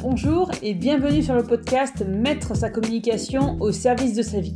[0.00, 4.54] Bonjour et bienvenue sur le podcast Mettre sa communication au service de sa vie.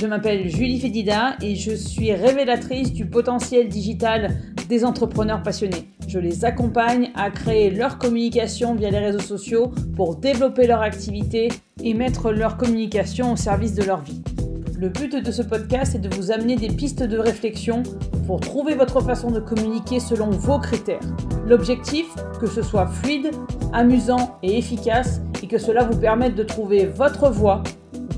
[0.00, 4.38] Je m'appelle Julie Fédida et je suis révélatrice du potentiel digital
[4.70, 5.90] des entrepreneurs passionnés.
[6.08, 11.48] Je les accompagne à créer leur communication via les réseaux sociaux pour développer leur activité
[11.84, 14.22] et mettre leur communication au service de leur vie.
[14.78, 17.82] Le but de ce podcast est de vous amener des pistes de réflexion
[18.26, 21.00] pour trouver votre façon de communiquer selon vos critères.
[21.46, 22.06] L'objectif,
[22.40, 23.30] que ce soit fluide,
[23.72, 27.62] amusant et efficace et que cela vous permette de trouver votre voie,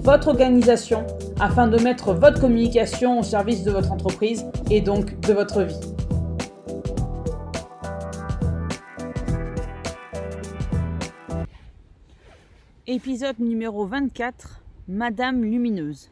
[0.02, 1.06] votre organisation
[1.40, 5.80] afin de mettre votre communication au service de votre entreprise et donc de votre vie.
[12.86, 16.10] Épisode numéro 24, Madame Lumineuse.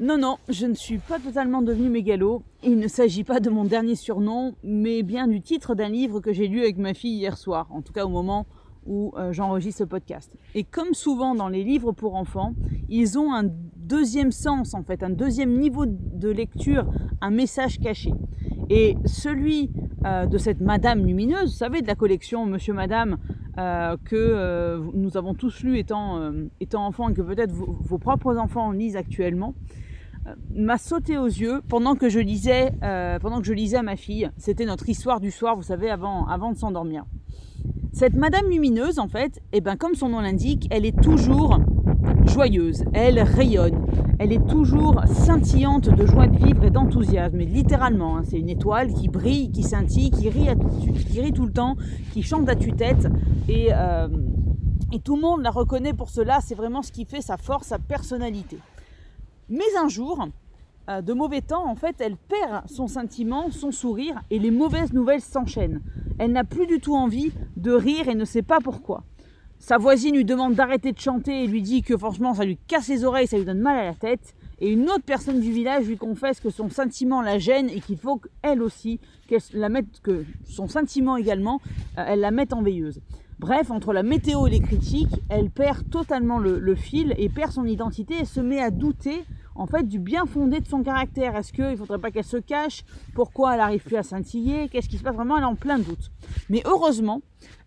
[0.00, 2.44] Non, non, je ne suis pas totalement devenue mégalo.
[2.62, 6.32] Il ne s'agit pas de mon dernier surnom, mais bien du titre d'un livre que
[6.32, 8.46] j'ai lu avec ma fille hier soir, en tout cas au moment
[8.86, 10.32] où euh, j'enregistre ce podcast.
[10.54, 12.54] Et comme souvent dans les livres pour enfants,
[12.88, 13.42] ils ont un
[13.76, 16.86] deuxième sens en fait, un deuxième niveau de lecture,
[17.20, 18.14] un message caché.
[18.70, 19.68] Et celui
[20.04, 23.18] euh, de cette Madame lumineuse, vous savez, de la collection Monsieur Madame,
[23.58, 28.70] euh, que nous avons tous lu étant, étant enfants et que peut-être vos, propres enfants
[28.70, 29.54] lisent actuellement,
[30.54, 33.96] m'a sauté aux yeux pendant que je lisais, euh, pendant que je lisais à ma
[33.96, 34.30] fille.
[34.36, 37.04] C'était notre histoire du soir, vous savez, avant, avant de s'endormir.
[37.92, 41.58] Cette Madame Lumineuse, en fait, eh ben, comme son nom l'indique, elle est toujours
[42.26, 43.86] joyeuse, elle rayonne,
[44.18, 48.18] elle est toujours scintillante de joie de vivre et d'enthousiasme, littéralement.
[48.18, 48.22] Hein.
[48.24, 50.48] c'est une étoile qui brille, qui scintille, qui rit,
[51.10, 51.76] qui rit tout le temps,
[52.12, 53.08] qui chante à tue-tête
[53.48, 54.08] et, euh,
[54.92, 56.40] et tout le monde la reconnaît pour cela.
[56.40, 58.58] C'est vraiment ce qui fait sa force, sa personnalité.
[59.48, 60.28] Mais un jour,
[60.88, 64.92] euh, de mauvais temps, en fait, elle perd son sentiment, son sourire, et les mauvaises
[64.92, 65.80] nouvelles s'enchaînent.
[66.18, 69.04] Elle n'a plus du tout envie de rire et ne sait pas pourquoi.
[69.58, 72.88] Sa voisine lui demande d'arrêter de chanter et lui dit que franchement ça lui casse
[72.88, 74.34] les oreilles, ça lui donne mal à la tête.
[74.60, 77.98] Et une autre personne du village lui confesse que son sentiment la gêne et qu'il
[77.98, 81.60] faut qu'elle aussi, qu'elle la mette, que son sentiment également,
[81.98, 83.00] euh, elle la mette en veilleuse.
[83.38, 87.52] Bref, entre la météo et les critiques, elle perd totalement le, le fil et perd
[87.52, 89.24] son identité et se met à douter
[89.58, 91.36] en fait du bien fondé de son caractère.
[91.36, 92.84] Est-ce qu'il ne faudrait pas qu'elle se cache?
[93.14, 94.68] Pourquoi elle n'arrive plus à scintiller?
[94.68, 95.14] Qu'est-ce qui se passe?
[95.14, 96.10] Vraiment Elle est en plein doute.
[96.48, 97.20] Mais heureusement,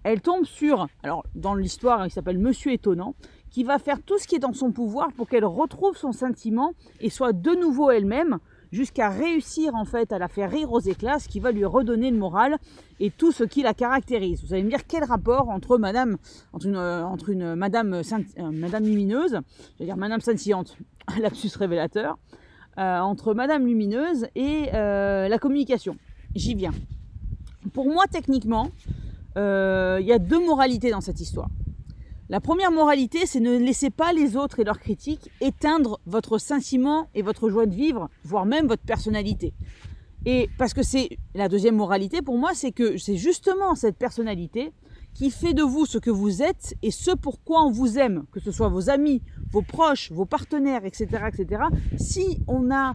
[0.03, 3.13] elle tombe sur, alors dans l'histoire, il s'appelle Monsieur Étonnant,
[3.51, 6.71] qui va faire tout ce qui est dans son pouvoir pour qu'elle retrouve son sentiment
[7.01, 8.39] et soit de nouveau elle-même
[8.71, 12.09] jusqu'à réussir en fait à la faire rire aux éclats, ce qui va lui redonner
[12.11, 12.57] le moral
[12.99, 14.43] et tout ce qui la caractérise.
[14.43, 16.17] Vous allez me dire quel rapport entre Madame,
[16.53, 19.39] entre une, euh, entre une Madame, euh, Madame lumineuse,
[19.79, 20.77] je dire Madame scintillante,
[21.19, 22.17] lapsus révélateur,
[22.77, 25.97] euh, entre Madame lumineuse et la communication.
[26.35, 26.71] J'y viens.
[27.73, 28.69] Pour moi, techniquement,
[29.35, 31.49] il y a deux moralités dans cette histoire.
[32.31, 37.09] La première moralité, c'est ne laissez pas les autres et leurs critiques éteindre votre sentiment
[37.13, 39.53] et votre joie de vivre, voire même votre personnalité.
[40.25, 44.71] Et parce que c'est la deuxième moralité pour moi, c'est que c'est justement cette personnalité
[45.13, 48.39] qui fait de vous ce que vous êtes et ce pourquoi on vous aime, que
[48.39, 49.21] ce soit vos amis,
[49.51, 51.63] vos proches, vos partenaires, etc., etc.
[51.97, 52.93] Si on a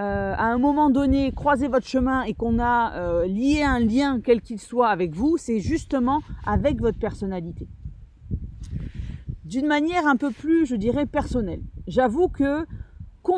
[0.00, 4.18] euh, à un moment donné croisé votre chemin et qu'on a euh, lié un lien
[4.24, 7.68] quel qu'il soit avec vous, c'est justement avec votre personnalité
[9.48, 11.62] d'une manière un peu plus, je dirais, personnelle.
[11.86, 12.66] J'avoue que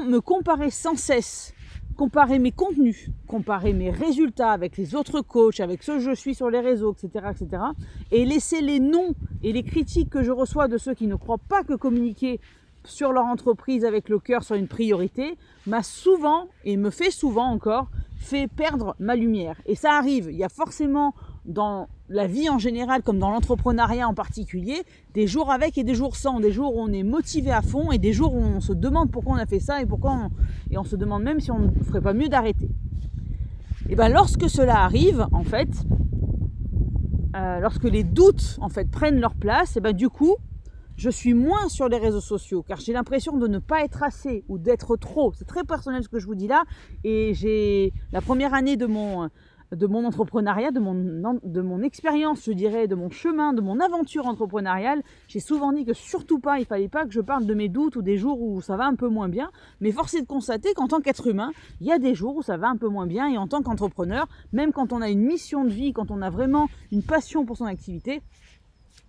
[0.07, 1.53] me comparer sans cesse,
[1.97, 6.35] comparer mes contenus, comparer mes résultats avec les autres coachs, avec ceux que je suis
[6.35, 7.63] sur les réseaux, etc., etc.,
[8.13, 11.39] et laisser les noms et les critiques que je reçois de ceux qui ne croient
[11.49, 12.41] pas que communiquer
[12.85, 17.47] sur leur entreprise avec le cœur soit une priorité, m'a souvent, et me fait souvent
[17.47, 19.61] encore, fait perdre ma lumière.
[19.67, 24.07] Et ça arrive, il y a forcément dans la vie en général, comme dans l'entrepreneuriat
[24.07, 24.83] en particulier,
[25.15, 27.93] des jours avec et des jours sans, des jours où on est motivé à fond
[27.93, 30.31] et des jours où on se demande pourquoi on a fait ça et pourquoi on,
[30.73, 32.69] et on se demande même si on ne ferait pas mieux d'arrêter.
[33.89, 35.71] Et bien lorsque cela arrive, en fait,
[37.37, 40.37] euh, lorsque les doutes en fait prennent leur place, et ben du coup,
[40.97, 44.45] je suis moins sur les réseaux sociaux car j'ai l'impression de ne pas être assez
[44.49, 45.33] ou d'être trop.
[45.33, 46.65] C'est très personnel ce que je vous dis là.
[47.05, 49.31] Et j'ai la première année de mon
[49.73, 53.79] de mon entrepreneuriat, de mon, de mon expérience, je dirais, de mon chemin, de mon
[53.79, 57.55] aventure entrepreneuriale, j'ai souvent dit que surtout pas, il fallait pas que je parle de
[57.55, 59.51] mes doutes ou des jours où ça va un peu moins bien.
[59.81, 62.43] Mais force est de constater qu'en tant qu'être humain, il y a des jours où
[62.43, 63.29] ça va un peu moins bien.
[63.29, 66.31] Et en tant qu'entrepreneur, même quand on a une mission de vie, quand on a
[66.31, 68.23] vraiment une passion pour son activité,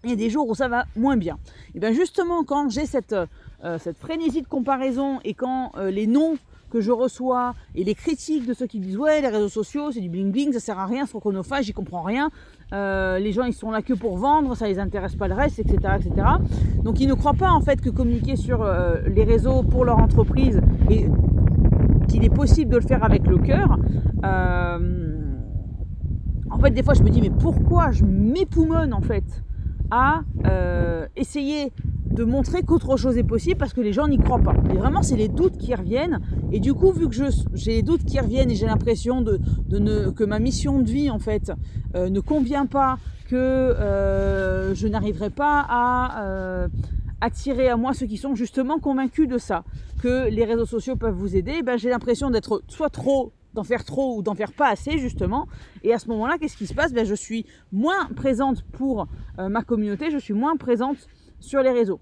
[0.04, 1.38] il y a des jours où ça va moins bien.
[1.76, 3.16] Et bien justement, quand j'ai cette,
[3.64, 6.38] euh, cette frénésie de comparaison et quand euh, les noms
[6.72, 10.00] que je reçois et les critiques de ceux qui disent ouais les réseaux sociaux c'est
[10.00, 12.32] du bling bling, ça sert à rien, c'est chronophage, j'y comprends rien,
[12.74, 15.60] euh, les gens ils sont là que pour vendre, ça les intéresse pas le reste,
[15.60, 16.28] etc., etc.
[16.84, 20.00] Donc ils ne croient pas en fait que communiquer sur euh, les réseaux pour leur
[20.00, 21.06] entreprise et
[22.08, 23.78] qu'il est possible de le faire avec le cœur.
[24.24, 25.18] Euh,
[26.50, 29.44] en fait, des fois, je me dis mais pourquoi je m'époumonne en fait
[29.90, 30.22] à
[31.18, 31.74] essayer
[32.12, 34.56] de montrer qu'autre chose est possible parce que les gens n'y croient pas.
[34.70, 36.20] Et vraiment, c'est les doutes qui reviennent.
[36.52, 37.16] Et du coup, vu que
[37.54, 41.10] j'ai les doutes qui reviennent et j'ai l'impression de, ne, que ma mission de vie,
[41.10, 41.52] en fait,
[41.96, 42.98] euh, ne convient pas,
[43.30, 46.68] que euh, je n'arriverai pas à euh,
[47.22, 49.64] attirer à moi ceux qui sont justement convaincus de ça,
[50.02, 53.84] que les réseaux sociaux peuvent vous aider, ben, j'ai l'impression d'être soit trop d'en faire
[53.84, 55.46] trop ou d'en faire pas assez justement.
[55.84, 56.94] Et à ce moment-là, qu'est-ce qui se passe?
[56.94, 60.98] Ben, Je suis moins présente pour ma communauté, je suis moins présente
[61.42, 62.00] sur les réseaux.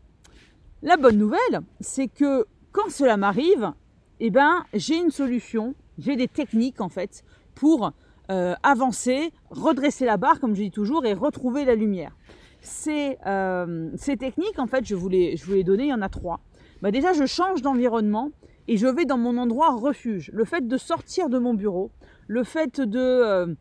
[0.83, 3.73] La bonne nouvelle, c'est que quand cela m'arrive,
[4.19, 7.23] eh ben, j'ai une solution, j'ai des techniques en fait
[7.55, 7.91] pour
[8.31, 12.15] euh, avancer, redresser la barre, comme je dis toujours, et retrouver la lumière.
[12.61, 15.93] Ces, euh, ces techniques, en fait, je vous, les, je vous les donner, il y
[15.93, 16.41] en a trois.
[16.81, 18.31] Bah déjà, je change d'environnement
[18.67, 20.29] et je vais dans mon endroit refuge.
[20.33, 21.91] Le fait de sortir de mon bureau,
[22.27, 22.99] le fait de...
[22.99, 23.55] Euh,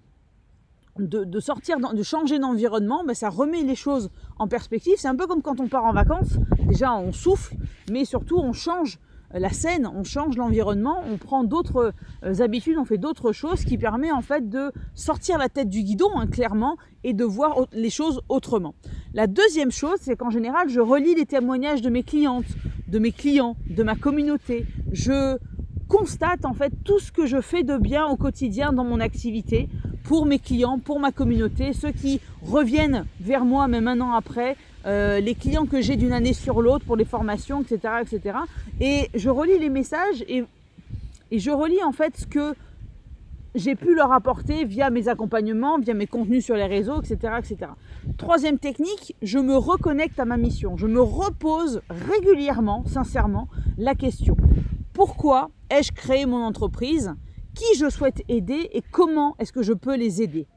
[0.98, 4.94] de, sortir, de changer d'environnement, ben, ça remet les choses en perspective.
[4.96, 6.38] C'est un peu comme quand on part en vacances.
[6.66, 7.56] Déjà, on souffle,
[7.90, 8.98] mais surtout, on change
[9.32, 11.92] la scène, on change l'environnement, on prend d'autres
[12.24, 15.82] euh, habitudes, on fait d'autres choses qui permet en fait de sortir la tête du
[15.82, 18.74] guidon, hein, clairement, et de voir les choses autrement.
[19.12, 22.46] La deuxième chose, c'est qu'en général, je relis les témoignages de mes clientes,
[22.88, 24.66] de mes clients, de ma communauté.
[24.92, 25.36] Je
[25.88, 29.68] constate en fait tout ce que je fais de bien au quotidien dans mon activité
[30.04, 34.56] pour mes clients, pour ma communauté, ceux qui reviennent vers moi même un an après,
[34.86, 38.38] euh, les clients que j'ai d'une année sur l'autre pour les formations, etc., etc.
[38.80, 40.44] Et je relis les messages et,
[41.30, 42.54] et je relis en fait ce que
[43.54, 47.72] j'ai pu leur apporter via mes accompagnements, via mes contenus sur les réseaux, etc., etc.
[48.16, 50.76] Troisième technique, je me reconnecte à ma mission.
[50.76, 53.48] Je me repose régulièrement, sincèrement,
[53.78, 54.36] la question
[54.98, 57.14] pourquoi ai-je créé mon entreprise
[57.54, 60.48] qui je souhaite aider et comment est-ce que je peux les aider.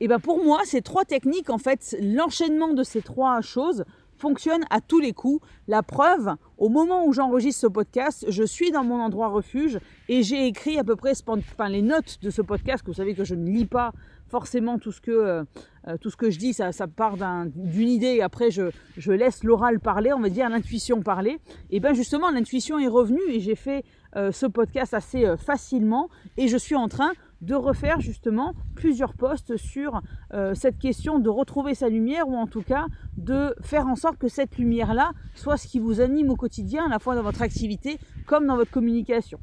[0.00, 3.84] Et bien pour moi, ces trois techniques, en fait, l'enchaînement de ces trois choses
[4.16, 5.46] fonctionne à tous les coups.
[5.68, 9.78] La preuve, au moment où j'enregistre ce podcast, je suis dans mon endroit refuge
[10.08, 13.24] et j'ai écrit à peu près enfin, les notes de ce podcast, vous savez que
[13.24, 13.92] je ne lis pas
[14.28, 15.44] forcément tout ce que, euh,
[15.86, 17.16] euh, tout ce que je dis, ça, part
[17.54, 18.70] d'une idée et après je,
[19.10, 21.38] laisse l'oral parler, on va dire l'intuition parler.
[21.70, 23.84] Et bien justement, l'intuition est revenue et j'ai fait
[24.16, 29.56] euh, ce podcast assez facilement et je suis en train de refaire justement plusieurs posts
[29.56, 30.00] sur
[30.32, 32.86] euh, cette question de retrouver sa lumière ou en tout cas
[33.16, 36.88] de faire en sorte que cette lumière-là soit ce qui vous anime au quotidien, à
[36.88, 39.38] la fois dans votre activité comme dans votre communication.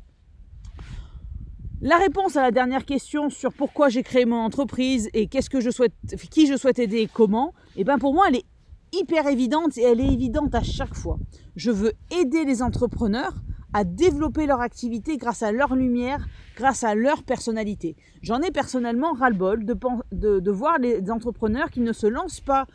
[1.81, 5.59] La réponse à la dernière question sur pourquoi j'ai créé mon entreprise et qu'est-ce que
[5.59, 5.93] je souhaite,
[6.31, 8.45] qui je souhaite aider et comment, eh bien pour moi elle est
[8.93, 11.17] hyper évidente et elle est évidente à chaque fois.
[11.55, 13.33] Je veux aider les entrepreneurs
[13.73, 17.95] à développer leur activité grâce à leur lumière, grâce à leur personnalité.
[18.21, 22.67] J'en ai personnellement ras-le-bol de, voir les entrepreneurs qui ne se lancent pas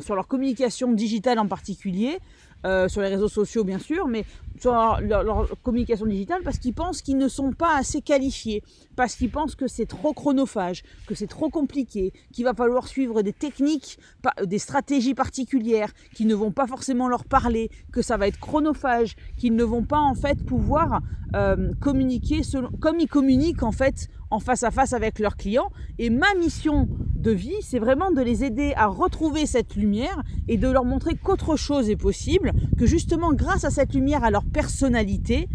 [0.00, 2.18] sur leur communication digitale en particulier,
[2.64, 4.24] euh, sur les réseaux sociaux bien sûr, mais
[4.58, 8.62] sur leur, communication digitale parce qu'ils pensent qu'ils ne sont pas assez qualifiés,
[8.96, 13.22] parce qu'ils pensent que c'est trop chronophage, que c'est trop compliqué, qu'il va falloir suivre
[13.22, 13.98] des techniques,
[14.44, 19.16] des stratégies particulières qui ne vont pas forcément leur parler, que ça va être chronophage,
[19.36, 21.00] qu'ils ne vont pas en fait pouvoir
[21.34, 22.42] euh, communiquer
[22.80, 24.08] comme ils communiquent en fait
[24.40, 25.70] face à face avec leurs clients.
[25.98, 30.56] Et ma mission de vie, c'est vraiment de les aider à retrouver cette lumière et
[30.56, 34.44] de leur montrer qu'autre chose est possible, que justement grâce à cette lumière, à leur
[34.44, 35.48] personnalité,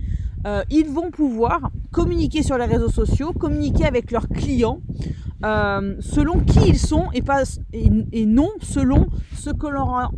[0.45, 4.81] euh, ils vont pouvoir communiquer sur les réseaux sociaux, communiquer avec leurs clients
[5.45, 7.43] euh, selon qui ils sont et, pas,
[7.73, 10.11] et, non selon ce qu'on leur,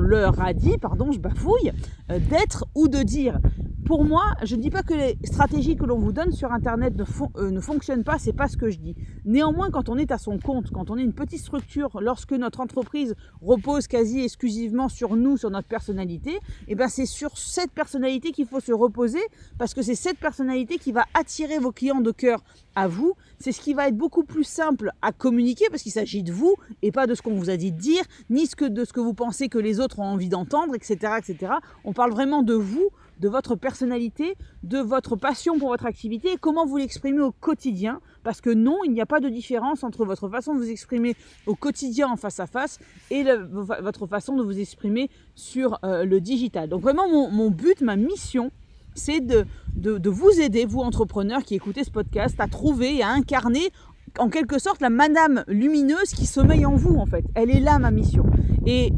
[0.00, 1.72] leur, a dit, pardon, je bafouille,
[2.10, 3.40] euh, d'être ou de dire
[3.88, 6.94] pour moi, je ne dis pas que les stratégies que l'on vous donne sur Internet
[6.94, 7.04] ne,
[7.38, 8.94] euh, ne fonctionnent pas, c'est pas ce que je dis.
[9.24, 12.60] Néanmoins, quand on est à son compte, quand on est une petite structure, lorsque notre
[12.60, 17.70] entreprise repose quasi exclusivement sur nous, sur notre personnalité, et eh ben c'est sur cette
[17.70, 19.22] personnalité qu'il faut se reposer,
[19.56, 22.44] parce que c'est cette personnalité qui va attirer vos clients de cœur
[22.78, 23.14] à vous.
[23.40, 26.54] C'est ce qui va être beaucoup plus simple à communiquer, parce qu'il s'agit de vous
[26.82, 28.92] et pas de ce qu'on vous a dit de dire, ni ce que, de ce
[28.92, 31.52] que vous pensez que les autres ont envie d'entendre, etc., etc.
[31.84, 36.66] On parle vraiment de vous de votre personnalité, de votre passion pour votre activité comment
[36.66, 38.00] vous l'exprimez au quotidien.
[38.22, 41.16] Parce que non, il n'y a pas de différence entre votre façon de vous exprimer
[41.46, 42.78] au quotidien en face à face
[43.10, 46.68] et votre façon de vous exprimer sur euh, le digital.
[46.68, 48.50] Donc vraiment, mon, but, ma mission,
[48.98, 53.08] c'est de, de, vous aider, vous entrepreneurs qui écoutez ce podcast, à trouver et à
[53.08, 53.70] incarner
[54.18, 57.24] en quelque sorte la madame lumineuse qui sommeille en vous en fait.
[57.34, 58.24] Elle est là ma mission.
[58.66, 58.92] Et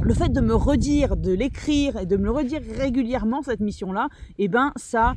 [0.00, 4.08] le fait de me redire, de l'écrire et de me le redire régulièrement cette mission-là,
[4.38, 5.14] eh ben ça,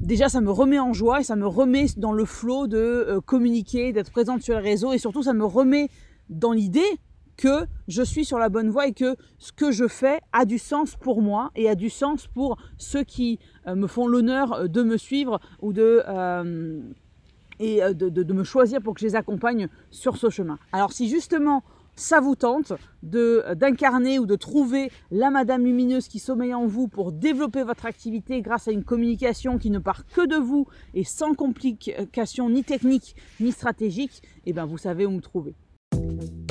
[0.00, 3.20] déjà ça me remet en joie et ça me remet dans le flot de euh,
[3.20, 5.88] communiquer, d'être présente sur les réseaux et surtout ça me remet
[6.30, 6.80] dans l'idée
[7.36, 10.58] que je suis sur la bonne voie et que ce que je fais a du
[10.58, 14.82] sens pour moi et a du sens pour ceux qui euh, me font l'honneur de
[14.82, 16.80] me suivre ou de, euh,
[17.58, 20.58] et de, me choisir pour que je les accompagne sur ce chemin.
[20.72, 21.62] Alors si justement
[21.94, 22.72] ça vous tente
[23.02, 28.40] d'incarner ou de trouver la madame lumineuse qui sommeille en vous pour développer votre activité
[28.40, 33.14] grâce à une communication qui ne part que de vous et sans complications ni techniques
[33.40, 35.54] ni stratégiques, et eh bien vous savez où me trouver.